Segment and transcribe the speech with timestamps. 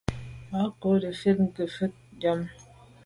[0.49, 2.47] Ngab kô nefèt ngefet yàme.